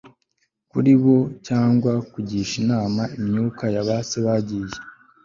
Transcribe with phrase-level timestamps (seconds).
[0.71, 1.17] kuri bo
[1.47, 4.75] cyangwa kugisha inama imyuka ya ba se bagiye